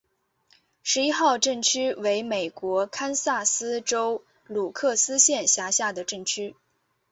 [0.81, 6.55] 十一号镇区为美国堪萨斯州鲁克斯县辖下的镇区。